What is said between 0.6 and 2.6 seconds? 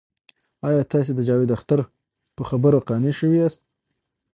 آیا تاسې د جاوید اختر په